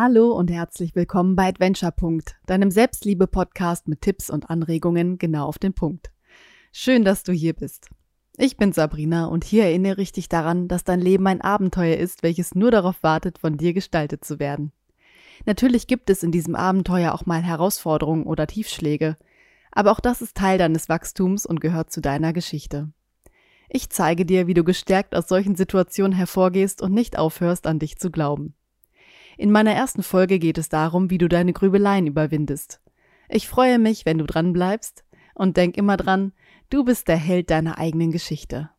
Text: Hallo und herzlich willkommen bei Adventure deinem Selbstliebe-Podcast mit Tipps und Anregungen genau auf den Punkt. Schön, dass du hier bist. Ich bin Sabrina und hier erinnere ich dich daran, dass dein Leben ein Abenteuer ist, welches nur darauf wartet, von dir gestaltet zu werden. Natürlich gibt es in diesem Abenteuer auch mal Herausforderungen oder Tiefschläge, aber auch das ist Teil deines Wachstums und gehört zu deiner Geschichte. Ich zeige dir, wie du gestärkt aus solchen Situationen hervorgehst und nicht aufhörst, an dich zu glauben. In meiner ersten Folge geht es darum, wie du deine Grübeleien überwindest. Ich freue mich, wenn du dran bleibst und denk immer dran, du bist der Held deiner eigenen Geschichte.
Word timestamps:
Hallo 0.00 0.30
und 0.30 0.48
herzlich 0.48 0.94
willkommen 0.94 1.34
bei 1.34 1.48
Adventure 1.48 1.92
deinem 2.46 2.70
Selbstliebe-Podcast 2.70 3.88
mit 3.88 4.00
Tipps 4.00 4.30
und 4.30 4.48
Anregungen 4.48 5.18
genau 5.18 5.46
auf 5.46 5.58
den 5.58 5.74
Punkt. 5.74 6.12
Schön, 6.70 7.04
dass 7.04 7.24
du 7.24 7.32
hier 7.32 7.52
bist. 7.52 7.88
Ich 8.36 8.56
bin 8.56 8.72
Sabrina 8.72 9.26
und 9.26 9.42
hier 9.42 9.64
erinnere 9.64 10.00
ich 10.00 10.12
dich 10.12 10.28
daran, 10.28 10.68
dass 10.68 10.84
dein 10.84 11.00
Leben 11.00 11.26
ein 11.26 11.40
Abenteuer 11.40 11.96
ist, 11.96 12.22
welches 12.22 12.54
nur 12.54 12.70
darauf 12.70 13.02
wartet, 13.02 13.38
von 13.38 13.56
dir 13.56 13.72
gestaltet 13.72 14.24
zu 14.24 14.38
werden. 14.38 14.70
Natürlich 15.46 15.88
gibt 15.88 16.10
es 16.10 16.22
in 16.22 16.30
diesem 16.30 16.54
Abenteuer 16.54 17.12
auch 17.12 17.26
mal 17.26 17.42
Herausforderungen 17.42 18.22
oder 18.22 18.46
Tiefschläge, 18.46 19.16
aber 19.72 19.90
auch 19.90 19.98
das 19.98 20.22
ist 20.22 20.36
Teil 20.36 20.58
deines 20.58 20.88
Wachstums 20.88 21.44
und 21.44 21.60
gehört 21.60 21.90
zu 21.90 22.00
deiner 22.00 22.32
Geschichte. 22.32 22.92
Ich 23.68 23.90
zeige 23.90 24.24
dir, 24.24 24.46
wie 24.46 24.54
du 24.54 24.62
gestärkt 24.62 25.16
aus 25.16 25.26
solchen 25.26 25.56
Situationen 25.56 26.12
hervorgehst 26.12 26.82
und 26.82 26.94
nicht 26.94 27.18
aufhörst, 27.18 27.66
an 27.66 27.80
dich 27.80 27.98
zu 27.98 28.12
glauben. 28.12 28.54
In 29.38 29.52
meiner 29.52 29.72
ersten 29.72 30.02
Folge 30.02 30.40
geht 30.40 30.58
es 30.58 30.68
darum, 30.68 31.10
wie 31.10 31.18
du 31.18 31.28
deine 31.28 31.52
Grübeleien 31.52 32.08
überwindest. 32.08 32.80
Ich 33.28 33.46
freue 33.46 33.78
mich, 33.78 34.04
wenn 34.04 34.18
du 34.18 34.26
dran 34.26 34.52
bleibst 34.52 35.04
und 35.32 35.56
denk 35.56 35.76
immer 35.76 35.96
dran, 35.96 36.32
du 36.70 36.84
bist 36.84 37.06
der 37.06 37.18
Held 37.18 37.48
deiner 37.48 37.78
eigenen 37.78 38.10
Geschichte. 38.10 38.70